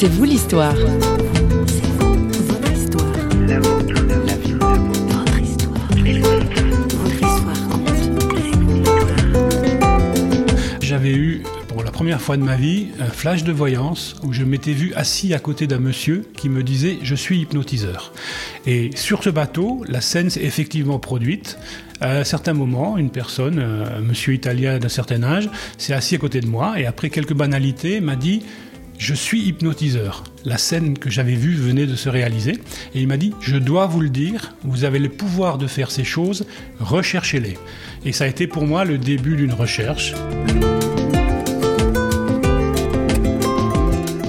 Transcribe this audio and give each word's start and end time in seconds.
C'est 0.00 0.06
vous 0.06 0.22
l'histoire. 0.22 0.76
J'avais 10.80 11.12
eu 11.12 11.42
pour 11.66 11.82
la 11.82 11.90
première 11.90 12.20
fois 12.20 12.36
de 12.36 12.44
ma 12.44 12.54
vie 12.54 12.90
un 13.00 13.06
flash 13.06 13.42
de 13.42 13.50
voyance 13.50 14.14
où 14.22 14.32
je 14.32 14.44
m'étais 14.44 14.70
vu 14.70 14.92
assis 14.94 15.34
à 15.34 15.40
côté 15.40 15.66
d'un 15.66 15.80
monsieur 15.80 16.24
qui 16.36 16.48
me 16.48 16.62
disait 16.62 16.98
je 17.02 17.16
suis 17.16 17.40
hypnotiseur. 17.40 18.12
Et 18.66 18.90
sur 18.94 19.24
ce 19.24 19.30
bateau, 19.30 19.84
la 19.88 20.00
scène 20.00 20.30
s'est 20.30 20.44
effectivement 20.44 21.00
produite. 21.00 21.58
À 22.00 22.18
un 22.18 22.24
certain 22.24 22.52
moment, 22.52 22.98
une 22.98 23.10
personne, 23.10 23.58
un 23.58 23.98
monsieur 23.98 24.32
italien 24.32 24.78
d'un 24.78 24.88
certain 24.88 25.24
âge, 25.24 25.50
s'est 25.76 25.92
assis 25.92 26.14
à 26.14 26.18
côté 26.18 26.40
de 26.40 26.46
moi 26.46 26.78
et 26.78 26.86
après 26.86 27.10
quelques 27.10 27.34
banalités 27.34 28.00
m'a 28.00 28.14
dit 28.14 28.44
je 28.98 29.14
suis 29.14 29.40
hypnotiseur. 29.42 30.24
La 30.44 30.58
scène 30.58 30.98
que 30.98 31.08
j'avais 31.08 31.34
vue 31.34 31.54
venait 31.54 31.86
de 31.86 31.94
se 31.94 32.08
réaliser 32.08 32.52
et 32.94 33.00
il 33.00 33.08
m'a 33.08 33.16
dit 33.16 33.32
Je 33.40 33.56
dois 33.56 33.86
vous 33.86 34.00
le 34.00 34.10
dire, 34.10 34.54
vous 34.64 34.84
avez 34.84 34.98
le 34.98 35.08
pouvoir 35.08 35.56
de 35.56 35.66
faire 35.66 35.90
ces 35.90 36.04
choses, 36.04 36.46
recherchez-les. 36.80 37.56
Et 38.04 38.12
ça 38.12 38.24
a 38.24 38.26
été 38.26 38.46
pour 38.46 38.66
moi 38.66 38.84
le 38.84 38.98
début 38.98 39.36
d'une 39.36 39.54
recherche. 39.54 40.14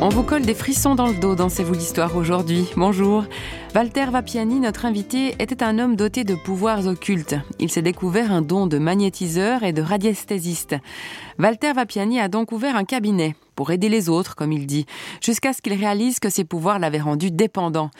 On 0.01 0.07
vous 0.07 0.23
colle 0.23 0.43
des 0.43 0.53
frissons 0.53 0.95
dans 0.95 1.07
le 1.07 1.19
dos 1.19 1.35
dans 1.35 1.49
C'est 1.49 1.63
vous 1.63 1.73
l'histoire 1.73 2.15
aujourd'hui. 2.15 2.65
Bonjour. 2.77 3.25
Walter 3.75 4.05
Vapiani, 4.11 4.59
notre 4.59 4.85
invité, 4.85 5.35
était 5.39 5.61
un 5.61 5.77
homme 5.77 5.95
doté 5.95 6.23
de 6.23 6.35
pouvoirs 6.35 6.87
occultes. 6.87 7.35
Il 7.59 7.69
s'est 7.69 7.81
découvert 7.81 8.31
un 8.31 8.41
don 8.41 8.65
de 8.65 8.77
magnétiseur 8.77 9.63
et 9.63 9.73
de 9.73 9.81
radiesthésiste. 9.81 10.75
Walter 11.37 11.73
Vapiani 11.73 12.19
a 12.19 12.29
donc 12.29 12.51
ouvert 12.51 12.75
un 12.75 12.85
cabinet 12.85 13.35
pour 13.59 13.71
aider 13.71 13.89
les 13.89 14.07
autres, 14.07 14.37
comme 14.37 14.53
il 14.53 14.65
dit, 14.65 14.85
jusqu'à 15.21 15.51
ce 15.51 15.61
qu'il 15.61 15.73
réalise 15.73 16.21
que 16.21 16.29
ses 16.29 16.45
pouvoirs 16.45 16.79
l'avaient 16.79 17.01
rendu 17.01 17.29
dépendant. 17.29 17.91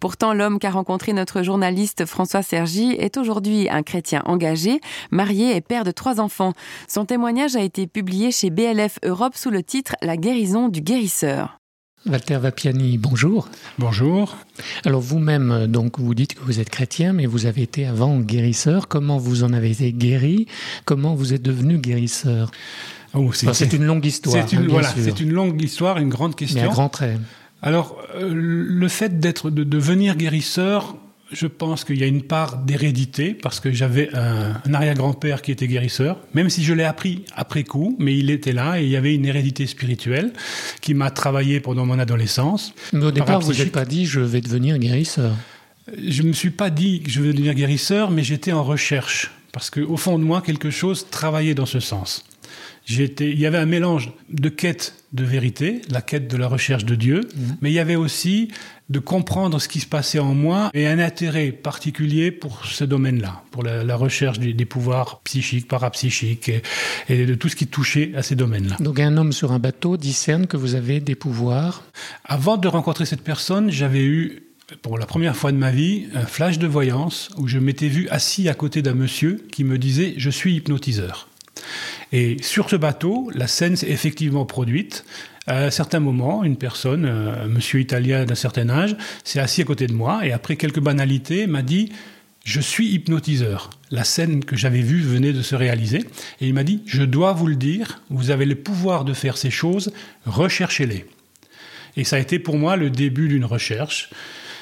Pourtant, 0.00 0.32
l'homme 0.32 0.58
qu'a 0.58 0.70
rencontré 0.70 1.12
notre 1.12 1.42
journaliste 1.42 2.06
François 2.06 2.42
Sergi 2.42 2.92
est 2.92 3.18
aujourd'hui 3.18 3.68
un 3.68 3.82
chrétien 3.82 4.22
engagé, 4.24 4.80
marié 5.10 5.54
et 5.54 5.60
père 5.60 5.84
de 5.84 5.90
trois 5.90 6.18
enfants. 6.18 6.54
Son 6.88 7.04
témoignage 7.04 7.56
a 7.56 7.60
été 7.60 7.86
publié 7.86 8.30
chez 8.30 8.48
BLF 8.48 9.00
Europe 9.04 9.34
sous 9.36 9.50
le 9.50 9.62
titre 9.62 9.96
La 10.00 10.16
guérison 10.16 10.70
du 10.70 10.80
guérisseur. 10.80 11.61
Walter 12.04 12.38
Vapiani, 12.38 12.98
bonjour. 12.98 13.48
Bonjour. 13.78 14.36
Alors 14.84 15.00
vous-même, 15.00 15.68
donc 15.68 16.00
vous 16.00 16.14
dites 16.14 16.34
que 16.34 16.40
vous 16.40 16.58
êtes 16.58 16.68
chrétien, 16.68 17.12
mais 17.12 17.26
vous 17.26 17.46
avez 17.46 17.62
été 17.62 17.86
avant 17.86 18.18
guérisseur. 18.18 18.88
Comment 18.88 19.18
vous 19.18 19.44
en 19.44 19.52
avez 19.52 19.70
été 19.70 19.92
guéri? 19.92 20.46
Comment 20.84 21.14
vous 21.14 21.32
êtes 21.32 21.42
devenu 21.42 21.78
guérisseur? 21.78 22.50
Oh, 23.14 23.30
c'est 23.32 23.72
une 23.72 23.84
longue 23.84 24.04
histoire. 24.04 24.48
C'est 24.48 24.56
une, 24.56 24.62
hein, 24.62 24.68
voilà, 24.68 24.88
c'est 24.88 25.20
une 25.20 25.32
longue 25.32 25.62
histoire, 25.62 25.98
une 25.98 26.08
grande 26.08 26.34
question. 26.34 26.60
Mais 26.60 26.66
à 26.66 26.72
grands 26.72 26.88
traits. 26.88 27.18
Alors, 27.60 28.02
euh, 28.16 28.32
le 28.34 28.88
fait 28.88 29.20
d'être, 29.20 29.50
de 29.50 29.62
devenir 29.62 30.16
guérisseur, 30.16 30.96
je 31.32 31.46
pense 31.46 31.84
qu'il 31.84 31.98
y 31.98 32.02
a 32.02 32.06
une 32.06 32.22
part 32.22 32.58
d'hérédité, 32.58 33.34
parce 33.34 33.60
que 33.60 33.72
j'avais 33.72 34.14
un, 34.14 34.60
un 34.64 34.74
arrière-grand-père 34.74 35.42
qui 35.42 35.52
était 35.52 35.66
guérisseur, 35.66 36.18
même 36.34 36.50
si 36.50 36.62
je 36.62 36.74
l'ai 36.74 36.84
appris 36.84 37.24
après 37.34 37.64
coup, 37.64 37.96
mais 37.98 38.16
il 38.16 38.30
était 38.30 38.52
là 38.52 38.80
et 38.80 38.84
il 38.84 38.90
y 38.90 38.96
avait 38.96 39.14
une 39.14 39.24
hérédité 39.24 39.66
spirituelle 39.66 40.32
qui 40.80 40.94
m'a 40.94 41.10
travaillé 41.10 41.60
pendant 41.60 41.86
mon 41.86 41.98
adolescence. 41.98 42.74
Mais 42.92 43.04
au 43.04 43.10
départ, 43.10 43.40
vous 43.40 43.54
n'êtes 43.54 43.72
pas 43.72 43.84
dit 43.84 44.06
je 44.06 44.20
vais 44.20 44.40
devenir 44.40 44.78
guérisseur. 44.78 45.34
Je 45.98 46.22
me 46.22 46.32
suis 46.32 46.50
pas 46.50 46.70
dit 46.70 47.00
que 47.00 47.10
je 47.10 47.20
veux 47.20 47.32
devenir 47.32 47.54
guérisseur, 47.54 48.10
mais 48.10 48.22
j'étais 48.22 48.52
en 48.52 48.62
recherche, 48.62 49.32
parce 49.52 49.70
qu'au 49.70 49.96
fond 49.96 50.18
de 50.18 50.24
moi, 50.24 50.40
quelque 50.42 50.70
chose 50.70 51.06
travaillait 51.10 51.54
dans 51.54 51.66
ce 51.66 51.80
sens. 51.80 52.24
J'étais, 52.84 53.30
il 53.30 53.38
y 53.38 53.46
avait 53.46 53.58
un 53.58 53.66
mélange 53.66 54.12
de 54.28 54.48
quête 54.48 54.94
de 55.12 55.24
vérité, 55.24 55.82
la 55.90 56.00
quête 56.00 56.28
de 56.28 56.36
la 56.36 56.48
recherche 56.48 56.84
de 56.84 56.94
Dieu, 56.94 57.20
mais 57.60 57.70
il 57.70 57.74
y 57.74 57.78
avait 57.78 57.96
aussi 57.96 58.48
de 58.88 58.98
comprendre 58.98 59.60
ce 59.60 59.68
qui 59.68 59.80
se 59.80 59.86
passait 59.86 60.18
en 60.18 60.34
moi 60.34 60.70
et 60.74 60.86
un 60.86 60.98
intérêt 60.98 61.52
particulier 61.52 62.30
pour 62.30 62.66
ce 62.66 62.84
domaine-là, 62.84 63.42
pour 63.50 63.62
la, 63.62 63.84
la 63.84 63.96
recherche 63.96 64.38
des, 64.38 64.52
des 64.52 64.64
pouvoirs 64.64 65.20
psychiques, 65.24 65.68
parapsychiques 65.68 66.48
et, 66.48 66.62
et 67.08 67.26
de 67.26 67.34
tout 67.34 67.48
ce 67.48 67.56
qui 67.56 67.66
touchait 67.66 68.12
à 68.16 68.22
ces 68.22 68.36
domaines-là. 68.36 68.76
Donc 68.80 69.00
un 69.00 69.16
homme 69.16 69.32
sur 69.32 69.52
un 69.52 69.58
bateau 69.58 69.96
discerne 69.96 70.46
que 70.46 70.56
vous 70.56 70.74
avez 70.74 71.00
des 71.00 71.14
pouvoirs. 71.14 71.84
Avant 72.24 72.56
de 72.56 72.68
rencontrer 72.68 73.06
cette 73.06 73.22
personne, 73.22 73.70
j'avais 73.70 74.04
eu, 74.04 74.42
pour 74.82 74.98
la 74.98 75.06
première 75.06 75.36
fois 75.36 75.52
de 75.52 75.56
ma 75.56 75.70
vie, 75.70 76.06
un 76.14 76.26
flash 76.26 76.58
de 76.58 76.66
voyance 76.66 77.30
où 77.36 77.48
je 77.48 77.58
m'étais 77.58 77.88
vu 77.88 78.08
assis 78.10 78.48
à 78.48 78.54
côté 78.54 78.82
d'un 78.82 78.94
monsieur 78.94 79.44
qui 79.52 79.64
me 79.64 79.78
disait 79.78 80.14
Je 80.16 80.30
suis 80.30 80.54
hypnotiseur. 80.56 81.28
Et 82.12 82.36
sur 82.42 82.68
ce 82.68 82.76
bateau, 82.76 83.30
la 83.34 83.46
scène 83.46 83.76
s'est 83.76 83.90
effectivement 83.90 84.44
produite. 84.44 85.04
À 85.46 85.64
un 85.64 85.70
certain 85.70 85.98
moment, 85.98 86.44
une 86.44 86.56
personne, 86.56 87.06
euh, 87.06 87.44
un 87.44 87.48
monsieur 87.48 87.80
italien 87.80 88.24
d'un 88.24 88.34
certain 88.34 88.68
âge, 88.68 88.96
s'est 89.24 89.40
assis 89.40 89.62
à 89.62 89.64
côté 89.64 89.86
de 89.86 89.94
moi 89.94 90.24
et 90.24 90.32
après 90.32 90.56
quelques 90.56 90.80
banalités 90.80 91.46
m'a 91.46 91.62
dit 91.62 91.90
je 92.44 92.60
suis 92.60 92.88
hypnotiseur. 92.88 93.70
La 93.90 94.04
scène 94.04 94.44
que 94.44 94.56
j'avais 94.56 94.82
vue 94.82 95.00
venait 95.00 95.32
de 95.32 95.42
se 95.42 95.54
réaliser 95.54 95.98
et 96.40 96.46
il 96.46 96.54
m'a 96.54 96.64
dit 96.64 96.82
je 96.86 97.02
dois 97.02 97.32
vous 97.32 97.46
le 97.46 97.56
dire, 97.56 98.02
vous 98.10 98.30
avez 98.30 98.44
le 98.44 98.56
pouvoir 98.56 99.04
de 99.04 99.14
faire 99.14 99.36
ces 99.36 99.50
choses, 99.50 99.92
recherchez-les. 100.26 101.06
Et 101.96 102.04
ça 102.04 102.16
a 102.16 102.18
été 102.18 102.38
pour 102.38 102.56
moi 102.56 102.76
le 102.76 102.90
début 102.90 103.28
d'une 103.28 103.44
recherche 103.44 104.10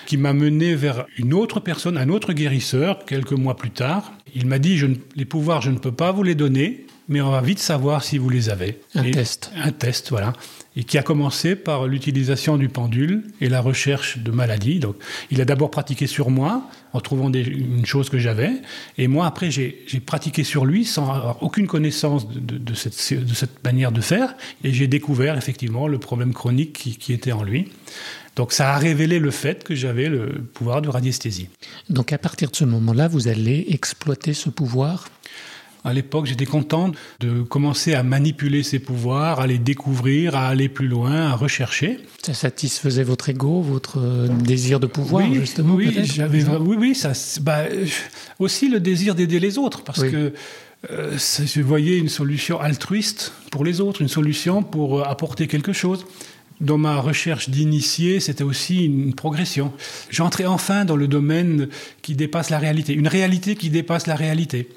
qui 0.06 0.16
m'a 0.16 0.32
mené 0.32 0.74
vers 0.74 1.06
une 1.18 1.32
autre 1.32 1.60
personne, 1.60 1.96
un 1.96 2.08
autre 2.08 2.32
guérisseur, 2.32 3.04
quelques 3.04 3.32
mois 3.32 3.56
plus 3.56 3.70
tard. 3.70 4.12
Il 4.34 4.46
m'a 4.46 4.58
dit, 4.58 4.80
les 5.14 5.24
pouvoirs, 5.24 5.62
je 5.62 5.70
ne 5.70 5.78
peux 5.78 5.92
pas 5.92 6.10
vous 6.10 6.24
les 6.24 6.34
donner, 6.34 6.86
mais 7.10 7.20
on 7.20 7.30
va 7.30 7.42
vite 7.42 7.58
savoir 7.58 8.02
si 8.02 8.16
vous 8.16 8.30
les 8.30 8.48
avez. 8.48 8.80
Un 8.94 9.02
Et- 9.04 9.10
test. 9.10 9.50
Un 9.54 9.72
test, 9.72 10.08
voilà. 10.08 10.32
Et 10.76 10.84
qui 10.84 10.96
a 10.96 11.02
commencé 11.02 11.56
par 11.56 11.86
l'utilisation 11.88 12.56
du 12.56 12.68
pendule 12.68 13.24
et 13.40 13.48
la 13.48 13.60
recherche 13.60 14.18
de 14.18 14.30
maladies. 14.30 14.78
Donc, 14.78 14.94
il 15.32 15.40
a 15.40 15.44
d'abord 15.44 15.70
pratiqué 15.70 16.06
sur 16.06 16.30
moi, 16.30 16.62
en 16.92 17.00
trouvant 17.00 17.28
des- 17.28 17.42
une 17.42 17.84
chose 17.84 18.08
que 18.08 18.18
j'avais. 18.18 18.52
Et 18.96 19.08
moi, 19.08 19.26
après, 19.26 19.50
j'ai 19.50 19.84
pratiqué 20.06 20.44
sur 20.44 20.64
lui 20.64 20.84
sans 20.84 21.10
avoir 21.10 21.42
aucune 21.42 21.66
connaissance 21.66 22.28
de, 22.28 22.38
de- 22.38 22.58
de 22.58 22.74
cette, 22.74 22.94
de 23.26 23.34
cette 23.34 23.62
manière 23.64 23.90
de 23.92 24.00
faire. 24.00 24.34
Et 24.64 24.72
j'ai 24.72 24.86
découvert 24.86 25.36
effectivement 25.36 25.88
le 25.88 25.98
problème 25.98 26.32
chronique 26.32 26.72
qui, 26.72 26.96
qui 26.96 27.12
était 27.12 27.32
en 27.32 27.42
lui. 27.42 27.68
Donc, 28.36 28.52
ça 28.52 28.72
a 28.72 28.78
révélé 28.78 29.18
le 29.18 29.32
fait 29.32 29.64
que 29.64 29.74
j'avais 29.74 30.08
le 30.08 30.28
pouvoir 30.54 30.80
de 30.82 30.88
radiesthésie. 30.88 31.48
Donc 31.88 32.12
à 32.12 32.18
partir 32.18 32.48
de 32.48 32.56
ce 32.56 32.64
moment-là, 32.64 33.08
vous 33.08 33.26
allez 33.26 33.66
exploiter 33.70 34.32
ce 34.34 34.48
pouvoir? 34.50 35.08
À 35.84 35.94
l'époque, 35.94 36.26
j'étais 36.26 36.44
content 36.46 36.92
de 37.20 37.42
commencer 37.42 37.94
à 37.94 38.02
manipuler 38.02 38.62
ces 38.62 38.78
pouvoirs, 38.78 39.40
à 39.40 39.46
les 39.46 39.58
découvrir, 39.58 40.36
à 40.36 40.48
aller 40.48 40.68
plus 40.68 40.88
loin, 40.88 41.28
à 41.30 41.34
rechercher. 41.34 41.98
Ça 42.22 42.34
satisfaisait 42.34 43.02
votre 43.02 43.28
ego, 43.30 43.62
votre 43.62 43.98
euh, 43.98 44.28
désir 44.28 44.78
de 44.78 44.86
pouvoir, 44.86 45.26
oui, 45.26 45.34
justement 45.34 45.74
oui, 45.74 45.96
j'avais, 46.04 46.44
oui, 46.44 46.76
oui, 46.78 46.94
ça, 46.94 47.12
bah, 47.40 47.60
euh, 47.60 47.86
aussi 48.38 48.68
le 48.68 48.78
désir 48.78 49.14
d'aider 49.14 49.40
les 49.40 49.56
autres, 49.56 49.82
parce 49.82 50.00
Oui. 50.00 50.10
que 50.10 50.32
euh, 50.90 51.16
je 51.18 51.60
voyais 51.62 51.96
une 51.98 52.08
solution 52.08 52.60
altruiste 52.60 53.32
pour 53.50 53.64
les 53.64 53.80
autres, 53.80 54.02
une 54.02 54.08
solution 54.08 54.62
pour 54.62 55.06
apporter 55.06 55.46
quelque 55.46 55.72
chose. 55.72 56.04
Dans 56.60 56.76
ma 56.76 57.00
recherche 57.00 57.48
d'initié, 57.48 58.20
c'était 58.20 58.44
aussi 58.44 58.84
une 58.84 59.14
progression. 59.14 59.72
J'entrais 60.10 60.44
enfin 60.44 60.84
dans 60.84 60.96
le 60.96 61.08
domaine 61.08 61.68
qui 62.02 62.14
dépasse 62.14 62.50
la 62.50 62.58
réalité, 62.58 62.92
une 62.92 63.08
réalité 63.08 63.56
qui 63.56 63.70
dépasse 63.70 64.06
la 64.06 64.14
réalité. 64.14 64.68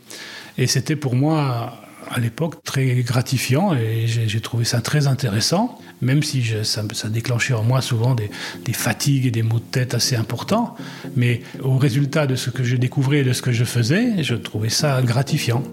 Et 0.58 0.68
c'était 0.68 0.96
pour 0.96 1.16
moi, 1.16 1.80
à 2.10 2.20
l'époque, 2.20 2.64
très 2.64 2.96
gratifiant 3.02 3.74
et 3.74 4.06
j'ai 4.08 4.42
trouvé 4.42 4.66
ça 4.66 4.82
très 4.82 5.08
intéressant, 5.08 5.80
même 6.02 6.22
si 6.22 6.44
ça 6.64 7.10
déclenchait 7.10 7.54
en 7.54 7.64
moi 7.64 7.82
souvent 7.82 8.16
des, 8.16 8.30
des 8.66 8.74
fatigues 8.74 9.26
et 9.26 9.32
des 9.32 9.44
maux 9.44 9.60
de 9.60 9.64
tête 9.64 9.94
assez 9.94 10.16
importants. 10.16 10.76
Mais 11.16 11.42
au 11.62 11.78
résultat 11.78 12.28
de 12.28 12.36
ce 12.36 12.50
que 12.50 12.64
je 12.64 12.76
découvrais 12.76 13.20
et 13.20 13.24
de 13.24 13.34
ce 13.34 13.42
que 13.42 13.52
je 13.52 13.64
faisais, 13.64 14.24
je 14.24 14.36
trouvais 14.36 14.70
ça 14.70 15.02
gratifiant. 15.02 15.64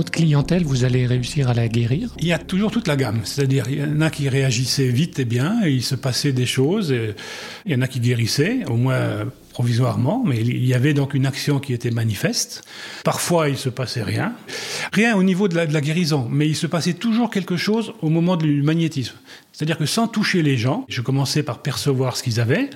Votre 0.00 0.12
clientèle, 0.12 0.64
vous 0.64 0.84
allez 0.84 1.06
réussir 1.06 1.50
à 1.50 1.52
la 1.52 1.68
guérir? 1.68 2.14
Il 2.20 2.26
y 2.26 2.32
a 2.32 2.38
toujours 2.38 2.70
toute 2.70 2.88
la 2.88 2.96
gamme, 2.96 3.20
c'est-à-dire 3.24 3.66
il 3.68 3.80
y 3.80 3.84
en 3.84 4.00
a 4.00 4.08
qui 4.08 4.30
réagissaient 4.30 4.88
vite 4.88 5.18
et 5.18 5.26
bien, 5.26 5.60
il 5.66 5.82
se 5.82 5.94
passait 5.94 6.32
des 6.32 6.46
choses, 6.46 6.88
il 7.66 7.70
y 7.70 7.74
en 7.74 7.82
a 7.82 7.86
qui 7.86 8.00
guérissaient, 8.00 8.64
au 8.70 8.78
moins 8.78 9.30
provisoirement, 9.52 10.24
mais 10.24 10.40
il 10.40 10.64
y 10.64 10.72
avait 10.72 10.94
donc 10.94 11.12
une 11.12 11.26
action 11.26 11.58
qui 11.58 11.74
était 11.74 11.90
manifeste. 11.90 12.62
Parfois, 13.04 13.50
il 13.50 13.58
se 13.58 13.68
passait 13.68 14.02
rien, 14.02 14.32
rien 14.94 15.14
au 15.18 15.22
niveau 15.22 15.48
de 15.48 15.54
la 15.54 15.80
guérison, 15.82 16.26
mais 16.30 16.48
il 16.48 16.56
se 16.56 16.66
passait 16.66 16.94
toujours 16.94 17.28
quelque 17.28 17.58
chose 17.58 17.92
au 18.00 18.08
moment 18.08 18.38
du 18.38 18.62
magnétisme. 18.62 19.16
C'est-à-dire 19.60 19.76
que 19.76 19.84
sans 19.84 20.08
toucher 20.08 20.40
les 20.40 20.56
gens, 20.56 20.86
je 20.88 21.02
commençais 21.02 21.42
par 21.42 21.58
percevoir 21.58 22.16
ce 22.16 22.22
qu'ils 22.22 22.40
avaient, 22.40 22.70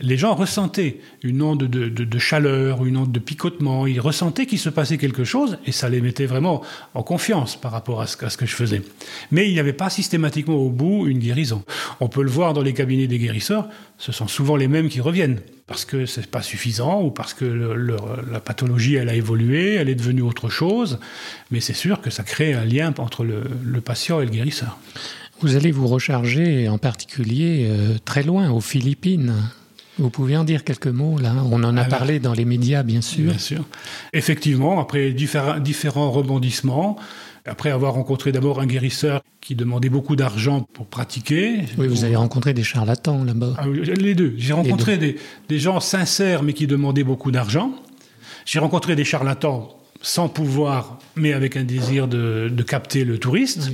les 0.00 0.16
gens 0.16 0.36
ressentaient 0.36 1.00
une 1.24 1.42
onde 1.42 1.64
de, 1.64 2.18
chaleur, 2.20 2.84
une 2.84 2.96
onde 2.96 3.10
de 3.10 3.18
picotement, 3.18 3.88
ils 3.88 3.98
ressentaient 3.98 4.46
qu'il 4.46 4.60
se 4.60 4.68
passait 4.68 4.98
quelque 4.98 5.24
chose 5.24 5.58
et 5.66 5.72
ça 5.72 5.88
les 5.88 6.00
mettait 6.00 6.26
vraiment 6.26 6.62
en 6.94 7.02
confiance 7.02 7.56
par 7.56 7.72
rapport 7.72 8.00
à 8.00 8.06
ce, 8.06 8.24
à 8.24 8.30
ce 8.30 8.36
que 8.36 8.46
je 8.46 8.54
faisais. 8.54 8.82
Mais 9.32 9.48
il 9.48 9.52
n'y 9.52 9.58
avait 9.58 9.72
pas 9.72 9.90
systématiquement 9.90 10.54
au 10.54 10.70
bout 10.70 11.08
une 11.08 11.18
guérison. 11.18 11.64
On 11.98 12.08
peut 12.08 12.22
le 12.22 12.30
voir 12.30 12.54
dans 12.54 12.62
les 12.62 12.72
cabinets 12.72 13.08
des 13.08 13.18
guérisseurs, 13.18 13.68
ce 13.98 14.12
sont 14.12 14.28
souvent 14.28 14.54
les 14.54 14.68
mêmes 14.68 14.88
qui 14.88 15.00
reviennent. 15.00 15.40
parce 15.66 15.84
que 15.84 16.06
c'est 16.06 16.28
pas 16.28 16.42
suffisant 16.42 17.02
ou 17.02 17.10
parce 17.10 17.34
que 17.34 17.44
la 17.44 18.40
pathologie 18.40 18.94
elle 18.94 19.08
a 19.08 19.14
évolué, 19.14 19.74
elle 19.74 19.88
est 19.88 19.96
devenue 19.96 20.22
autre 20.22 20.48
chose, 20.48 21.00
mais 21.50 21.60
c'est 21.60 21.74
sûr 21.74 22.00
que 22.00 22.10
ça 22.10 22.22
crée 22.22 22.54
un 22.54 22.64
lien 22.64 22.94
entre 22.98 23.24
le, 23.24 23.80
patient 23.80 24.20
et 24.20 24.24
le 24.24 24.30
guérisseur. 24.30 24.78
Vous 25.40 25.54
allez 25.54 25.70
vous 25.70 25.86
recharger 25.86 26.68
en 26.68 26.78
particulier 26.78 27.66
euh, 27.68 27.96
très 28.04 28.22
loin, 28.22 28.50
aux 28.50 28.60
Philippines. 28.60 29.34
Vous 29.98 30.10
pouvez 30.10 30.36
en 30.36 30.44
dire 30.44 30.64
quelques 30.64 30.88
mots 30.88 31.18
là 31.18 31.32
On 31.50 31.62
en 31.64 31.76
a 31.76 31.84
parlé 31.84 32.18
dans 32.18 32.32
les 32.32 32.44
médias, 32.44 32.82
bien 32.82 33.00
sûr. 33.00 33.30
Bien 33.30 33.38
sûr. 33.38 33.64
Effectivement, 34.12 34.80
après 34.80 35.12
différents, 35.12 35.58
différents 35.58 36.10
rebondissements, 36.10 36.96
après 37.44 37.70
avoir 37.70 37.94
rencontré 37.94 38.32
d'abord 38.32 38.60
un 38.60 38.66
guérisseur 38.66 39.22
qui 39.40 39.54
demandait 39.54 39.88
beaucoup 39.88 40.16
d'argent 40.16 40.66
pour 40.72 40.86
pratiquer. 40.86 41.60
Oui, 41.78 41.88
vous 41.88 42.04
avez 42.04 42.16
rencontré 42.16 42.52
des 42.52 42.62
charlatans 42.62 43.24
là-bas. 43.24 43.54
Ah 43.58 43.64
les 43.66 44.14
deux. 44.14 44.34
J'ai 44.38 44.52
rencontré 44.52 44.98
Des, 44.98 45.16
des, 45.48 45.58
gens 45.58 45.80
sincères 45.80 46.42
mais 46.42 46.52
qui 46.52 46.66
demandaient 46.66 47.04
beaucoup 47.04 47.30
d'argent. 47.30 47.72
J'ai 48.44 48.58
rencontré 48.58 48.96
des 48.96 49.04
charlatans 49.04 49.68
sans 50.00 50.28
pouvoir, 50.28 50.98
mais 51.16 51.32
avec 51.32 51.56
un 51.56 51.64
désir 51.64 52.06
de, 52.06 52.48
de 52.52 52.62
capter 52.62 53.04
le 53.04 53.18
touriste. 53.18 53.70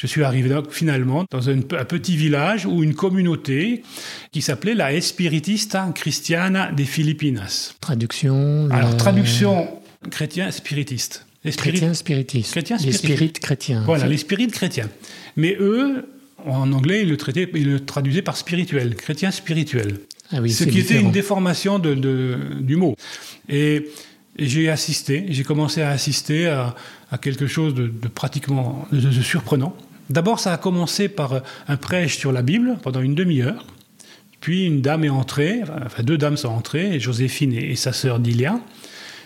Je 0.00 0.06
suis 0.06 0.22
arrivé 0.22 0.48
finalement 0.70 1.24
dans 1.28 1.50
un, 1.50 1.58
petit 1.58 2.16
village 2.16 2.66
ou 2.66 2.84
une 2.84 2.94
communauté 2.94 3.82
qui 4.30 4.42
s'appelait 4.42 4.74
la 4.74 4.92
Espiritista 4.92 5.90
Cristiana 5.92 6.70
de 6.70 6.84
Filipinas. 6.84 7.74
Traduction 7.80 8.68
Alors, 8.70 8.96
traduction 8.96 9.66
chrétien 10.08 10.52
spiritiste. 10.52 11.26
Les 11.42 11.50
chrétiens 11.50 11.94
spiritistes. 11.94 12.52
Chrétiens 12.52 12.76
les 12.76 12.92
spirites 12.92 13.40
chrétiens. 13.40 13.82
Voilà, 13.86 14.06
les 14.06 14.18
spirites 14.18 14.52
chrétiens. 14.52 14.88
Mais 15.34 15.56
eux, 15.58 16.06
en 16.46 16.72
anglais, 16.72 17.02
ils 17.02 17.08
le, 17.08 17.16
traitaient, 17.16 17.50
ils 17.52 17.68
le 17.68 17.80
traduisaient 17.80 18.22
par 18.22 18.36
spirituel, 18.36 18.94
chrétien 18.94 19.32
spirituel. 19.32 19.98
Ah 20.30 20.36
oui, 20.40 20.52
Ce 20.52 20.62
qui 20.62 20.78
était 20.78 21.00
une 21.00 21.10
déformation 21.10 21.80
de, 21.80 22.38
du 22.60 22.76
mot. 22.76 22.94
Et, 23.48 23.88
j'ai 24.38 24.68
assisté, 24.70 25.26
j'ai 25.30 25.42
commencé 25.42 25.82
à 25.82 25.90
assister 25.90 26.46
à, 26.46 26.76
quelque 27.20 27.46
chose 27.46 27.74
de, 27.74 27.88
pratiquement 28.08 28.86
de, 28.92 29.10
surprenant. 29.10 29.74
D'abord, 30.10 30.40
ça 30.40 30.52
a 30.52 30.56
commencé 30.56 31.08
par 31.08 31.42
un 31.68 31.76
prêche 31.76 32.16
sur 32.16 32.32
la 32.32 32.42
Bible 32.42 32.78
pendant 32.82 33.00
une 33.00 33.14
demi-heure. 33.14 33.64
Puis 34.40 34.64
une 34.64 34.80
dame 34.80 35.04
est 35.04 35.10
entrée, 35.10 35.62
enfin 35.84 36.02
deux 36.02 36.16
dames 36.16 36.36
sont 36.36 36.48
entrées, 36.48 37.00
Joséphine 37.00 37.52
et, 37.52 37.76
sa 37.76 37.92
sœur 37.92 38.20
Dilia. 38.20 38.60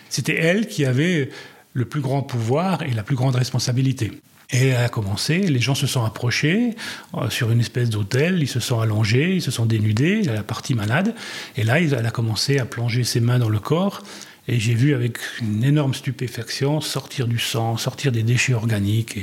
C'était 0.09 0.35
elle 0.35 0.67
qui 0.67 0.85
avait 0.85 1.29
le 1.73 1.85
plus 1.85 2.01
grand 2.01 2.21
pouvoir 2.21 2.83
et 2.83 2.91
la 2.91 3.03
plus 3.03 3.15
grande 3.15 3.35
responsabilité. 3.35 4.11
Et 4.51 4.67
elle 4.67 4.83
a 4.83 4.89
commencé, 4.89 5.39
les 5.39 5.59
gens 5.59 5.73
se 5.73 5.87
sont 5.87 6.03
approchés 6.03 6.75
euh, 7.15 7.29
sur 7.29 7.49
une 7.49 7.59
espèce 7.59 7.89
d'hôtel, 7.89 8.39
ils 8.41 8.47
se 8.47 8.59
sont 8.59 8.79
allongés, 8.81 9.35
ils 9.35 9.41
se 9.41 9.49
sont 9.49 9.65
dénudés, 9.65 10.23
elle 10.27 10.37
a 10.37 10.43
partie 10.43 10.75
malade, 10.75 11.15
et 11.55 11.63
là 11.63 11.81
elle 11.81 12.05
a 12.05 12.11
commencé 12.11 12.59
à 12.59 12.65
plonger 12.65 13.03
ses 13.03 13.19
mains 13.19 13.39
dans 13.39 13.49
le 13.49 13.59
corps, 13.59 14.03
et 14.47 14.59
j'ai 14.59 14.73
vu 14.73 14.93
avec 14.93 15.17
une 15.41 15.63
énorme 15.63 15.93
stupéfaction 15.93 16.81
sortir 16.81 17.27
du 17.27 17.39
sang, 17.39 17.77
sortir 17.77 18.11
des 18.11 18.23
déchets 18.23 18.53
organiques, 18.53 19.17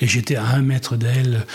et, 0.00 0.06
j'étais 0.06 0.36
à 0.36 0.46
un 0.46 0.62
mètre 0.62 0.96
d'elle. 0.96 1.46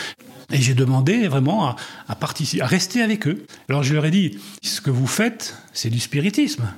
Et 0.51 0.61
j'ai 0.61 0.73
demandé 0.73 1.27
vraiment 1.27 1.75
à, 2.07 2.15
participer, 2.15 2.61
à 2.61 2.67
rester 2.67 3.01
avec 3.01 3.27
eux. 3.27 3.45
Alors 3.67 3.83
je 3.83 3.93
leur 3.93 4.05
ai 4.05 4.11
dit, 4.11 4.39
ce 4.61 4.79
que 4.79 4.91
vous 4.91 5.07
faites, 5.07 5.57
c'est 5.73 5.89
du 5.89 5.99
spiritisme. 5.99 6.71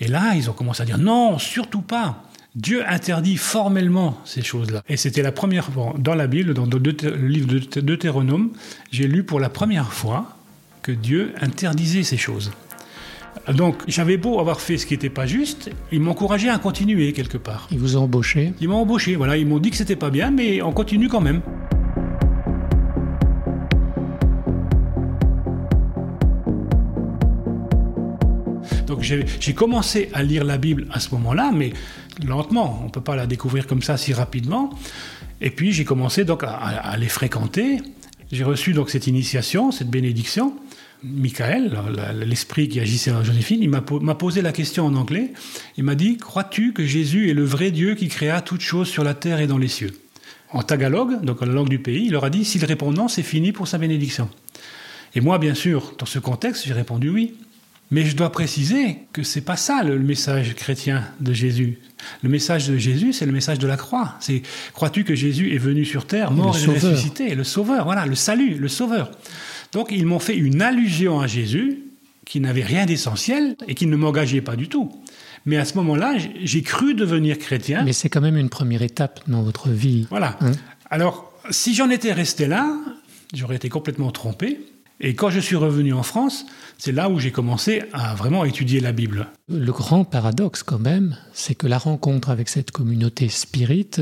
Et 0.00 0.08
là, 0.08 0.34
ils 0.34 0.50
ont 0.50 0.52
commencé 0.52 0.82
à 0.82 0.84
dire, 0.84 0.98
non, 0.98 1.38
surtout 1.38 1.80
pas. 1.80 2.24
Dieu 2.54 2.84
interdit 2.86 3.36
formellement 3.36 4.20
ces 4.24 4.42
choses-là. 4.42 4.82
Et 4.88 4.96
c'était 4.96 5.22
la 5.22 5.32
première 5.32 5.66
fois 5.66 5.94
dans 5.98 6.14
la 6.14 6.26
Bible, 6.26 6.54
dans 6.54 6.66
le 6.66 7.26
livre 7.26 7.48
de 7.48 7.80
Deutéronome, 7.80 8.52
j'ai 8.92 9.08
lu 9.08 9.24
pour 9.24 9.40
la 9.40 9.48
première 9.48 9.92
fois 9.92 10.36
que 10.82 10.92
Dieu 10.92 11.32
interdisait 11.40 12.02
ces 12.02 12.18
choses. 12.18 12.52
Donc 13.52 13.82
j'avais 13.86 14.16
beau 14.16 14.40
avoir 14.40 14.60
fait 14.60 14.78
ce 14.78 14.86
qui 14.86 14.94
n'était 14.94 15.10
pas 15.10 15.26
juste, 15.26 15.70
ils 15.92 16.00
m'encourageaient 16.00 16.48
à 16.48 16.58
continuer 16.58 17.12
quelque 17.12 17.38
part. 17.38 17.68
Ils 17.70 17.78
vous 17.78 17.96
ont 17.96 18.04
embauché 18.04 18.54
Ils 18.60 18.68
m'ont 18.68 18.82
embauché, 18.82 19.16
voilà, 19.16 19.36
ils 19.36 19.46
m'ont 19.46 19.58
dit 19.58 19.70
que 19.70 19.76
c'était 19.76 19.96
pas 19.96 20.10
bien, 20.10 20.30
mais 20.30 20.62
on 20.62 20.72
continue 20.72 21.08
quand 21.08 21.20
même. 21.20 21.42
Donc 28.86 29.02
j'ai 29.02 29.54
commencé 29.54 30.08
à 30.12 30.22
lire 30.22 30.44
la 30.44 30.56
Bible 30.56 30.86
à 30.90 31.00
ce 31.00 31.10
moment-là, 31.14 31.50
mais 31.54 31.72
lentement. 32.24 32.78
On 32.82 32.86
ne 32.86 32.90
peut 32.90 33.00
pas 33.00 33.16
la 33.16 33.26
découvrir 33.26 33.66
comme 33.66 33.82
ça 33.82 33.96
si 33.96 34.12
rapidement. 34.12 34.70
Et 35.40 35.50
puis 35.50 35.72
j'ai 35.72 35.84
commencé 35.84 36.24
donc 36.24 36.42
à, 36.44 36.96
les 36.98 37.08
fréquenter. 37.08 37.80
J'ai 38.32 38.44
reçu 38.44 38.72
donc 38.72 38.90
cette 38.90 39.06
initiation, 39.06 39.70
cette 39.70 39.90
bénédiction. 39.90 40.54
Michael, 41.04 41.76
l'esprit 42.26 42.68
qui 42.68 42.80
agissait 42.80 43.10
en 43.10 43.22
Joséphine, 43.22 43.62
il 43.62 43.68
m'a 43.68 43.82
posé 44.14 44.40
la 44.40 44.52
question 44.52 44.86
en 44.86 44.94
anglais. 44.94 45.32
Il 45.76 45.84
m'a 45.84 45.94
dit 45.94 46.16
Crois-tu 46.16 46.72
que 46.72 46.84
Jésus 46.84 47.30
est 47.30 47.34
le 47.34 47.44
vrai 47.44 47.70
Dieu 47.70 47.94
qui 47.94 48.08
créa 48.08 48.40
toutes 48.40 48.62
choses 48.62 48.88
sur 48.88 49.04
la 49.04 49.12
terre 49.12 49.40
et 49.40 49.46
dans 49.46 49.58
les 49.58 49.68
cieux? 49.68 49.92
En 50.50 50.62
tagalog, 50.62 51.22
donc 51.22 51.42
en 51.42 51.46
la 51.46 51.52
langue 51.52 51.68
du 51.68 51.78
pays, 51.78 52.06
il 52.06 52.12
leur 52.12 52.24
a 52.24 52.30
dit 52.30 52.44
S'il 52.44 52.64
répond 52.64 52.90
non, 52.90 53.08
c'est 53.08 53.22
fini 53.22 53.52
pour 53.52 53.68
sa 53.68 53.76
bénédiction. 53.76 54.30
Et 55.14 55.20
moi, 55.20 55.38
bien 55.38 55.54
sûr, 55.54 55.94
dans 55.98 56.06
ce 56.06 56.18
contexte, 56.18 56.66
j'ai 56.66 56.72
répondu 56.72 57.10
oui. 57.10 57.34
Mais 57.90 58.06
je 58.06 58.16
dois 58.16 58.32
préciser 58.32 59.00
que 59.12 59.22
c'est 59.22 59.42
pas 59.42 59.56
ça 59.56 59.82
le 59.84 59.98
message 59.98 60.54
chrétien 60.54 61.04
de 61.20 61.34
Jésus. 61.34 61.78
Le 62.22 62.30
message 62.30 62.66
de 62.66 62.78
Jésus, 62.78 63.12
c'est 63.12 63.26
le 63.26 63.32
message 63.32 63.58
de 63.58 63.66
la 63.66 63.76
croix. 63.76 64.14
C'est 64.20 64.42
crois-tu 64.72 65.04
que 65.04 65.14
Jésus 65.14 65.54
est 65.54 65.58
venu 65.58 65.84
sur 65.84 66.06
terre, 66.06 66.30
mort 66.30 66.56
et 66.56 66.66
ressuscité, 66.66 67.34
le 67.34 67.44
sauveur, 67.44 67.84
voilà, 67.84 68.06
le 68.06 68.14
salut, 68.14 68.54
le 68.54 68.68
sauveur. 68.68 69.10
Donc 69.74 69.90
ils 69.90 70.06
m'ont 70.06 70.20
fait 70.20 70.36
une 70.36 70.62
allusion 70.62 71.20
à 71.20 71.26
Jésus 71.26 71.80
qui 72.24 72.40
n'avait 72.40 72.62
rien 72.62 72.86
d'essentiel 72.86 73.56
et 73.68 73.74
qui 73.74 73.86
ne 73.86 73.96
m'engageait 73.96 74.40
pas 74.40 74.56
du 74.56 74.68
tout. 74.68 74.90
Mais 75.46 75.58
à 75.58 75.64
ce 75.64 75.74
moment-là, 75.74 76.14
j'ai 76.42 76.62
cru 76.62 76.94
devenir 76.94 77.38
chrétien. 77.38 77.82
Mais 77.84 77.92
c'est 77.92 78.08
quand 78.08 78.22
même 78.22 78.38
une 78.38 78.48
première 78.48 78.80
étape 78.80 79.20
dans 79.26 79.42
votre 79.42 79.68
vie. 79.68 80.06
Voilà. 80.08 80.38
Hein 80.40 80.52
Alors, 80.90 81.30
si 81.50 81.74
j'en 81.74 81.90
étais 81.90 82.12
resté 82.12 82.46
là, 82.46 82.72
j'aurais 83.34 83.56
été 83.56 83.68
complètement 83.68 84.10
trompé. 84.10 84.60
Et 85.00 85.14
quand 85.14 85.28
je 85.28 85.40
suis 85.40 85.56
revenu 85.56 85.92
en 85.92 86.04
France, 86.04 86.46
c'est 86.78 86.92
là 86.92 87.10
où 87.10 87.18
j'ai 87.18 87.32
commencé 87.32 87.82
à 87.92 88.14
vraiment 88.14 88.44
étudier 88.44 88.80
la 88.80 88.92
Bible. 88.92 89.26
Le 89.48 89.72
grand 89.72 90.04
paradoxe 90.04 90.62
quand 90.62 90.78
même, 90.78 91.18
c'est 91.34 91.56
que 91.56 91.66
la 91.66 91.78
rencontre 91.78 92.30
avec 92.30 92.48
cette 92.48 92.70
communauté 92.70 93.28
spirite 93.28 94.00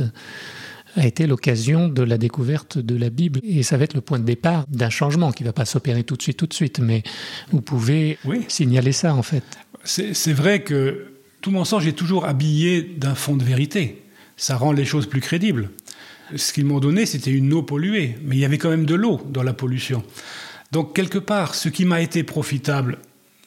a 0.96 1.06
été 1.06 1.26
l'occasion 1.26 1.88
de 1.88 2.02
la 2.02 2.18
découverte 2.18 2.78
de 2.78 2.96
la 2.96 3.10
Bible. 3.10 3.40
Et 3.42 3.62
ça 3.62 3.76
va 3.76 3.84
être 3.84 3.94
le 3.94 4.00
point 4.00 4.18
de 4.18 4.24
départ 4.24 4.66
d'un 4.68 4.90
changement 4.90 5.32
qui 5.32 5.42
ne 5.42 5.48
va 5.48 5.52
pas 5.52 5.64
s'opérer 5.64 6.04
tout 6.04 6.16
de 6.16 6.22
suite, 6.22 6.36
tout 6.36 6.46
de 6.46 6.54
suite. 6.54 6.78
Mais 6.78 7.02
vous 7.50 7.60
pouvez 7.60 8.18
signaler 8.48 8.92
ça, 8.92 9.14
en 9.14 9.22
fait. 9.22 9.44
C'est 9.84 10.32
vrai 10.32 10.62
que 10.62 11.12
tout 11.40 11.50
mon 11.50 11.64
sens 11.64 11.84
est 11.86 11.92
toujours 11.92 12.24
habillé 12.24 12.82
d'un 12.82 13.14
fond 13.14 13.36
de 13.36 13.44
vérité. 13.44 14.02
Ça 14.36 14.56
rend 14.56 14.72
les 14.72 14.84
choses 14.84 15.06
plus 15.06 15.20
crédibles. 15.20 15.70
Ce 16.36 16.52
qu'ils 16.52 16.64
m'ont 16.64 16.80
donné, 16.80 17.04
c'était 17.06 17.32
une 17.32 17.52
eau 17.52 17.62
polluée. 17.62 18.16
Mais 18.22 18.36
il 18.36 18.38
y 18.40 18.44
avait 18.44 18.58
quand 18.58 18.70
même 18.70 18.86
de 18.86 18.94
l'eau 18.94 19.20
dans 19.30 19.42
la 19.42 19.52
pollution. 19.52 20.02
Donc 20.72 20.94
quelque 20.94 21.18
part, 21.18 21.54
ce 21.54 21.68
qui 21.68 21.84
m'a 21.84 22.00
été 22.00 22.22
profitable, 22.22 22.98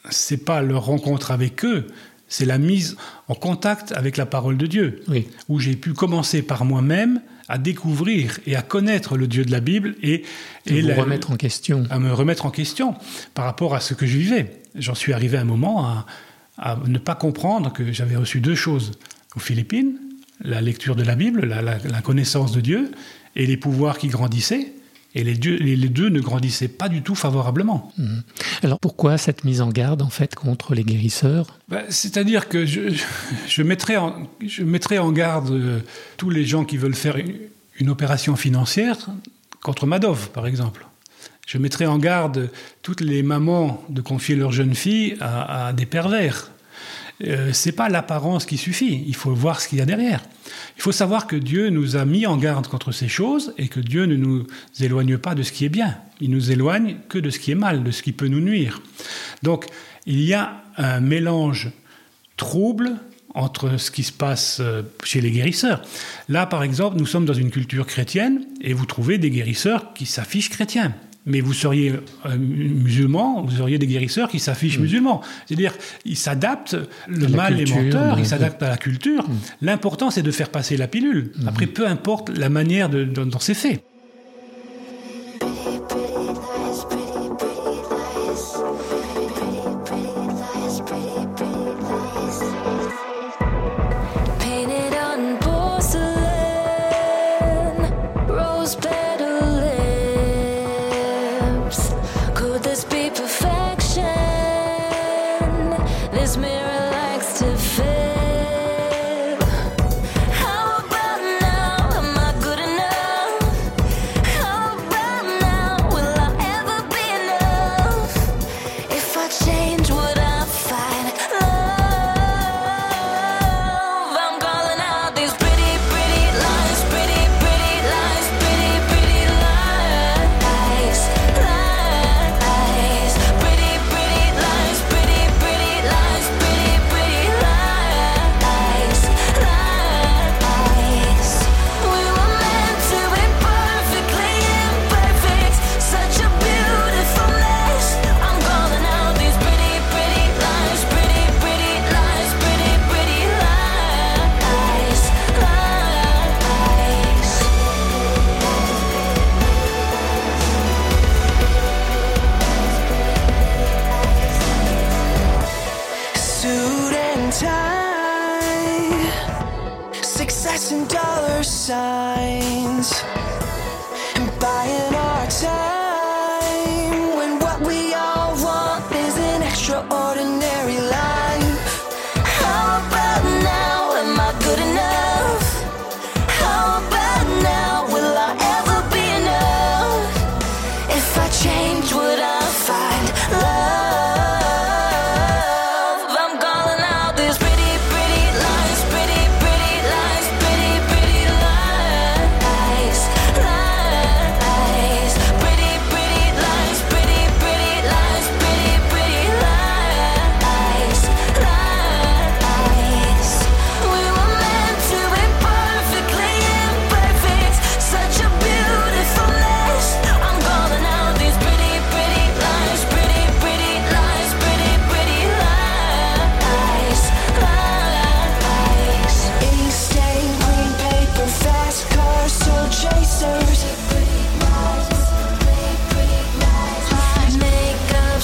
c'est 0.09 0.45
pas 0.45 0.61
leur 0.61 0.85
rencontre 0.85 1.31
avec 1.31 1.65
eux, 1.65 1.87
c'est 2.27 2.45
la 2.45 2.57
mise 2.57 2.97
en 3.27 3.35
contact 3.35 3.91
avec 3.91 4.17
la 4.17 4.25
parole 4.25 4.57
de 4.57 4.67
Dieu, 4.67 5.03
où 5.49 5.59
j'ai 5.59 5.75
pu 5.75 5.93
commencer 5.93 6.41
par 6.41 6.65
moi-même 6.65 7.21
à 7.47 7.57
découvrir 7.57 8.39
et 8.45 8.55
à 8.55 8.61
connaître 8.61 9.17
le 9.17 9.27
Dieu 9.27 9.45
de 9.45 9.51
la 9.51 9.59
Bible 9.59 9.95
et, 10.01 10.23
et 10.65 10.81
remettre 10.93 11.31
en 11.31 11.35
question. 11.35 11.83
À 11.89 11.99
me 11.99 12.11
remettre 12.11 12.45
en 12.45 12.51
question 12.51 12.95
par 13.33 13.45
rapport 13.45 13.75
à 13.75 13.79
ce 13.79 13.93
que 13.93 14.05
je 14.05 14.17
vivais. 14.17 14.61
J'en 14.75 14.95
suis 14.95 15.13
arrivé 15.13 15.37
à 15.37 15.41
un 15.41 15.45
moment 15.45 15.85
à, 16.57 16.77
ne 16.87 16.97
pas 16.97 17.15
comprendre 17.15 17.71
que 17.71 17.91
j'avais 17.91 18.15
reçu 18.15 18.39
deux 18.39 18.55
choses 18.55 18.93
aux 19.35 19.39
Philippines 19.39 19.99
la 20.41 20.59
lecture 20.59 20.97
de 20.97 21.03
la 21.03 21.15
Bible, 21.15 21.45
la 21.45 22.01
connaissance 22.01 22.51
de 22.51 22.59
Dieu 22.59 22.91
et 23.37 23.45
les 23.45 23.55
pouvoirs 23.55 23.97
qui 23.97 24.09
grandissaient 24.09 24.74
et 25.15 25.23
les 25.23 25.33
deux, 25.33 25.55
les 25.55 25.89
deux 25.89 26.09
ne 26.09 26.19
grandissaient 26.19 26.67
pas 26.67 26.89
du 26.89 27.01
tout 27.01 27.15
favorablement. 27.15 27.91
Mhm. 27.97 28.23
Alors 28.63 28.79
pourquoi 28.79 29.17
cette 29.17 29.45
mise 29.45 29.61
en 29.61 29.69
garde 29.69 30.01
en 30.01 30.09
fait 30.09 30.35
contre 30.35 30.75
les 30.75 30.83
guérisseurs? 30.83 31.57
Ben, 31.69 31.83
C'est-à-dire 31.89 32.49
que 32.49 32.65
je, 32.65 32.93
je, 33.47 33.63
mettrais 33.63 33.95
en, 33.95 34.27
je 34.45 34.97
en 34.99 35.11
garde 35.13 35.51
euh, 35.51 35.79
tous 36.17 36.29
les 36.29 36.45
gens 36.45 36.65
qui 36.65 36.75
veulent 36.75 36.95
faire 36.95 37.15
une, 37.15 37.89
opération 37.89 38.35
financière 38.35 38.97
contre 39.61 39.85
Madoff, 39.85 40.29
par 40.29 40.47
exemple. 40.47 40.85
Je 41.45 41.57
mettrais 41.57 41.85
en 41.85 41.97
garde 41.97 42.49
toutes 42.81 43.01
les 43.01 43.21
mamans 43.21 43.83
de 43.89 44.01
confier 44.01 44.35
leurs 44.35 44.51
jeunes 44.51 44.75
filles 44.75 45.17
à, 45.19 45.67
à 45.67 45.73
des 45.73 45.85
pervers. 45.85 46.51
Euh, 47.23 47.51
c'est 47.53 47.71
pas 47.71 47.87
l'apparence 47.87 48.45
qui 48.45 48.57
suffit, 48.57 49.03
il 49.07 49.15
faut 49.15 49.33
voir 49.33 49.61
ce 49.61 49.69
qu'il 49.69 49.77
y 49.77 49.81
a 49.81 49.85
derrière. 49.85 50.21
Il 50.75 50.81
faut 50.81 50.91
savoir 50.91 51.27
que 51.27 51.35
Dieu 51.35 51.69
nous 51.69 51.95
a 51.95 52.03
mis 52.03 52.25
en 52.25 52.35
garde 52.35 52.67
contre 52.67 52.91
ces 52.91 53.07
choses 53.07 53.53
et 53.57 53.69
que 53.69 53.79
Dieu 53.79 54.05
ne 54.05 54.15
nous 54.15 54.45
éloigne 54.79 55.17
pas 55.17 55.33
de 55.33 55.41
ce 55.41 55.51
qui 55.51 55.65
est 55.65 55.69
bien. 55.69 55.97
Il 56.19 56.31
nous 56.31 56.51
éloigne 56.51 56.97
que 57.07 57.17
de 57.17 57.29
ce 57.29 57.39
qui 57.39 57.51
est 57.51 57.55
mal, 57.55 57.83
de 57.83 57.91
ce 57.91 58.03
qui 58.03 58.11
peut 58.11 58.27
nous 58.27 58.41
nuire. 58.41 58.81
Donc, 59.43 59.65
il 60.05 60.21
y 60.21 60.33
a 60.33 60.61
un 60.77 60.99
mélange 60.99 61.71
trouble 62.35 62.97
entre 63.33 63.77
ce 63.77 63.91
qui 63.91 64.03
se 64.03 64.13
passe 64.13 64.59
euh, 64.61 64.81
chez 65.03 65.21
les 65.21 65.31
guérisseurs. 65.31 65.81
Là, 66.29 66.45
par 66.45 66.63
exemple, 66.63 66.97
nous 66.97 67.05
sommes 67.05 67.25
dans 67.25 67.33
une 67.33 67.51
culture 67.51 67.85
chrétienne 67.85 68.45
et 68.61 68.73
vous 68.73 68.85
trouvez 68.85 69.17
des 69.17 69.29
guérisseurs 69.29 69.93
qui 69.93 70.05
s'affichent 70.05 70.49
chrétiens. 70.49 70.93
Mais 71.25 71.41
vous 71.41 71.53
seriez 71.53 71.93
euh, 72.25 72.37
musulman, 72.37 73.43
vous 73.43 73.61
auriez 73.61 73.77
des 73.77 73.87
guérisseurs 73.87 74.29
qui 74.29 74.39
s'affichent 74.39 74.79
musulmans. 74.79 75.21
C'est-à-dire, 75.45 75.73
ils 76.05 76.17
s'adaptent, 76.17 76.77
le 77.07 77.27
mal 77.27 77.59
est 77.59 77.69
menteur, 77.69 78.19
ils 78.19 78.25
s'adaptent 78.25 78.63
à 78.63 78.69
la 78.69 78.77
culture. 78.77 79.25
L'important, 79.61 80.11
c'est 80.11 80.21
de 80.21 80.31
faire 80.31 80.49
passer 80.49 80.77
la 80.77 80.87
pilule. 80.87 81.31
Après, 81.47 81.67
peu 81.67 81.87
importe 81.87 82.29
la 82.29 82.49
manière 82.49 82.89
de, 82.89 83.03
dont 83.03 83.39
c'est 83.39 83.53
fait. 83.53 83.83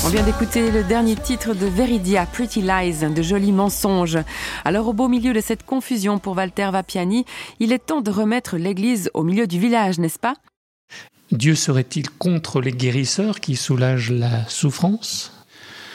D'écouter 0.10 0.72
le 0.72 0.84
dernier 0.84 1.16
titre 1.16 1.54
de 1.54 1.66
Veridia, 1.66 2.26
Pretty 2.26 2.62
Lies, 2.62 3.08
de 3.14 3.22
jolis 3.22 3.52
mensonges. 3.52 4.18
Alors 4.66 4.88
au 4.88 4.94
beau 4.94 5.08
milieu 5.08 5.32
de 5.32 5.42
cette 5.42 5.64
confusion 5.64 6.20
pour 6.20 6.36
Walter 6.36 6.70
Vapiani, 6.72 7.26
il 7.60 7.72
est 7.72 7.86
temps 7.86 8.02
de 8.02 8.12
remettre 8.12 8.58
l'église 8.58 9.10
au 9.14 9.24
milieu 9.24 9.48
du 9.48 9.60
village, 9.60 10.00
n'est-ce 10.00 10.20
pas? 10.20 10.36
Dieu 11.32 11.56
serait-il 11.56 12.10
contre 12.10 12.62
les 12.62 12.72
guérisseurs 12.72 13.40
qui 13.40 13.56
soulagent 13.56 14.12
la 14.12 14.48
souffrance? 14.50 15.32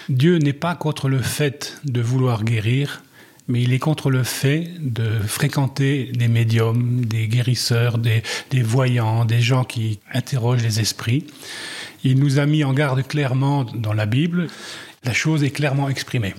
Dieu 0.08 0.38
n'est 0.38 0.52
pas 0.52 0.76
contre 0.76 1.08
le 1.08 1.20
fait 1.20 1.80
de 1.84 2.00
vouloir 2.00 2.42
guérir, 2.42 3.02
mais 3.48 3.62
il 3.62 3.72
est 3.72 3.78
contre 3.78 4.10
le 4.10 4.22
fait 4.22 4.70
de 4.80 5.18
fréquenter 5.20 6.10
des 6.12 6.28
médiums, 6.28 7.04
des 7.04 7.28
guérisseurs, 7.28 7.98
des, 7.98 8.22
des 8.50 8.62
voyants, 8.62 9.24
des 9.24 9.40
gens 9.40 9.64
qui 9.64 10.00
interrogent 10.12 10.62
les 10.62 10.80
esprits. 10.80 11.26
Il 12.06 12.20
nous 12.20 12.38
a 12.38 12.46
mis 12.46 12.62
en 12.62 12.72
garde 12.72 13.02
clairement 13.04 13.64
dans 13.64 13.92
la 13.92 14.06
Bible. 14.06 14.46
La 15.02 15.12
chose 15.12 15.42
est 15.42 15.50
clairement 15.50 15.88
exprimée. 15.88 16.34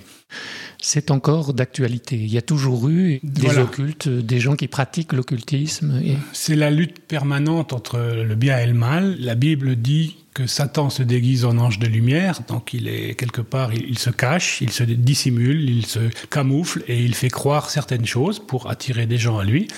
C'est 0.80 1.10
encore 1.10 1.52
d'actualité. 1.52 2.16
Il 2.16 2.32
y 2.32 2.38
a 2.38 2.42
toujours 2.42 2.88
eu 2.88 3.20
des 3.22 3.58
occultes, 3.58 4.08
des 4.08 4.40
gens 4.40 4.56
qui 4.56 4.66
pratiquent 4.66 5.12
l'occultisme. 5.12 6.00
C'est 6.32 6.56
la 6.56 6.70
lutte 6.70 7.00
permanente 7.00 7.74
entre 7.74 7.98
le 7.98 8.34
bien 8.34 8.58
et 8.58 8.66
le 8.66 8.72
mal. 8.72 9.16
La 9.20 9.34
Bible 9.34 9.76
dit 9.76 10.16
que 10.32 10.46
Satan 10.46 10.88
se 10.88 11.02
déguise 11.02 11.44
en 11.44 11.58
ange 11.58 11.78
de 11.78 11.86
lumière, 11.86 12.40
donc 12.48 12.72
il 12.72 12.88
est 12.88 13.14
quelque 13.14 13.42
part, 13.42 13.74
il, 13.74 13.90
il, 13.90 13.98
se 13.98 14.08
cache, 14.08 14.62
il 14.62 14.70
se 14.70 14.84
dissimule, 14.84 15.68
il 15.68 15.84
se 15.84 15.98
camoufle 16.30 16.82
et 16.88 17.02
il 17.02 17.14
fait 17.14 17.28
croire 17.28 17.68
certaines 17.68 18.06
choses 18.06 18.38
pour 18.38 18.70
attirer 18.70 19.06
des 19.06 19.18
gens 19.18 19.38
à 19.38 19.44
lui. 19.44 19.68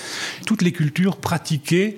Toutes 0.45 0.61
les 0.61 0.71
cultures 0.71 1.17
pratiquaient 1.17 1.97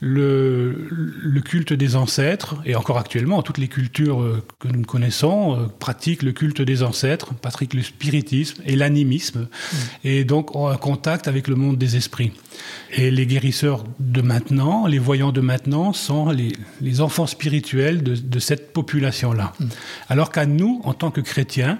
le, 0.00 0.88
le, 0.90 1.40
culte 1.42 1.72
des 1.74 1.94
ancêtres, 1.94 2.56
et 2.64 2.74
encore 2.74 2.98
actuellement, 2.98 3.42
toutes 3.42 3.58
les 3.58 3.68
cultures 3.68 4.22
euh, 4.22 4.42
que 4.58 4.68
nous 4.68 4.82
connaissons 4.82 5.54
euh, 5.54 5.66
pratiquent 5.78 6.22
le 6.22 6.32
culte 6.32 6.62
des 6.62 6.82
ancêtres, 6.82 7.34
pratiquent 7.34 7.74
le 7.74 7.82
spiritisme 7.82 8.62
et 8.64 8.76
l'animisme, 8.76 9.40
mmh. 9.40 9.76
et 10.04 10.24
donc 10.24 10.56
ont 10.56 10.68
un 10.68 10.76
contact 10.76 11.28
avec 11.28 11.48
le 11.48 11.54
monde 11.54 11.76
des 11.76 11.96
esprits. 11.96 12.32
Et 12.92 13.10
les 13.10 13.26
guérisseurs 13.26 13.84
de 13.98 14.22
maintenant, 14.22 14.86
les 14.86 14.98
voyants 14.98 15.32
de 15.32 15.42
maintenant, 15.42 15.92
sont 15.92 16.30
les, 16.30 16.52
les 16.80 17.00
enfants 17.02 17.26
spirituels 17.26 18.02
de, 18.02 18.14
de 18.14 18.38
cette 18.38 18.72
population-là. 18.72 19.52
Mmh. 19.60 19.66
Alors 20.08 20.32
qu'à 20.32 20.46
nous, 20.46 20.80
en 20.84 20.94
tant 20.94 21.10
que 21.10 21.20
chrétiens, 21.20 21.78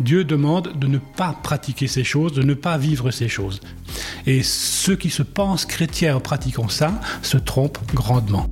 Dieu 0.00 0.24
demande 0.24 0.72
de 0.78 0.86
ne 0.86 0.98
pas 0.98 1.36
pratiquer 1.42 1.86
ces 1.86 2.04
choses, 2.04 2.32
de 2.32 2.42
ne 2.42 2.54
pas 2.54 2.78
vivre 2.78 3.10
ces 3.10 3.28
choses. 3.28 3.60
Et 4.26 4.42
ceux 4.42 4.96
qui 4.96 5.10
se 5.10 5.22
pensent 5.22 5.66
chrétiens 5.66 6.16
en 6.16 6.20
pratiquant 6.20 6.68
ça 6.68 7.00
se 7.22 7.36
trompent 7.36 7.78
grandement. 7.94 8.48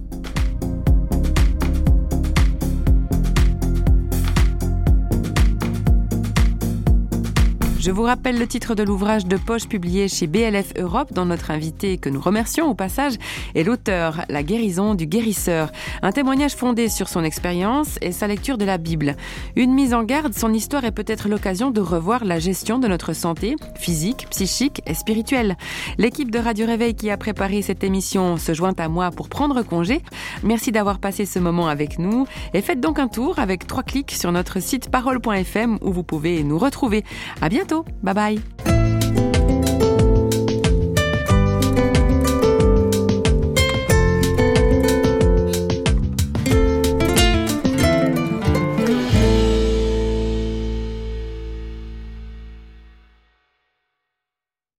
Je 7.81 7.91
vous 7.91 8.03
rappelle 8.03 8.39
le 8.39 8.47
titre 8.47 8.75
de 8.75 8.83
l'ouvrage 8.83 9.25
de 9.25 9.39
poche 9.39 9.67
publié 9.67 10.07
chez 10.07 10.27
BLF 10.27 10.75
Europe 10.79 11.15
dont 11.15 11.25
notre 11.25 11.51
invité 11.51 11.97
que 11.97 12.11
nous 12.11 12.21
remercions 12.21 12.69
au 12.69 12.75
passage 12.75 13.15
est 13.55 13.63
l'auteur 13.63 14.27
La 14.29 14.43
guérison 14.43 14.95
du 14.95 15.07
guérisseur, 15.07 15.73
un 16.03 16.13
témoignage 16.13 16.55
fondé 16.55 16.91
sur 16.91 17.09
son 17.09 17.25
expérience 17.25 17.99
et 18.03 18.13
sa 18.13 18.27
lecture 18.27 18.59
de 18.59 18.67
la 18.67 18.77
Bible. 18.77 19.17
Une 19.57 19.73
mise 19.73 19.95
en 19.95 20.03
garde, 20.03 20.35
son 20.35 20.53
histoire 20.53 20.85
est 20.85 20.91
peut-être 20.91 21.31
l'occasion 21.31 21.71
de 21.71 21.81
revoir 21.81 22.23
la 22.27 22.39
gestion 22.39 22.79
de 22.79 22.87
notre 22.87 23.15
santé 23.15 23.57
physique, 23.77 24.27
psychique 24.29 24.83
et 24.85 24.93
spirituelle. 24.93 25.57
L'équipe 25.97 26.31
de 26.31 26.39
Radio 26.39 26.67
Réveil 26.67 26.95
qui 26.95 27.09
a 27.09 27.17
préparé 27.17 27.63
cette 27.63 27.83
émission 27.83 28.37
se 28.37 28.53
joint 28.53 28.75
à 28.77 28.89
moi 28.91 29.11
pour 29.11 29.31
prendre 29.31 29.63
congé. 29.63 30.03
Merci 30.43 30.71
d'avoir 30.71 30.99
passé 30.99 31.25
ce 31.25 31.39
moment 31.39 31.69
avec 31.69 31.99
nous 31.99 32.27
et 32.53 32.61
faites 32.61 32.81
donc 32.81 32.99
un 32.99 33.09
tour 33.09 33.39
avec 33.39 33.67
trois 33.67 33.85
clics 33.85 34.11
sur 34.11 34.33
notre 34.33 34.61
site 34.61 34.91
parole.fm 34.91 35.79
où 35.81 35.93
vous 35.95 36.05
pouvez 36.05 36.43
nous 36.43 36.59
retrouver. 36.59 37.05
À 37.41 37.49
Bye 38.03 38.13
bye. 38.13 38.70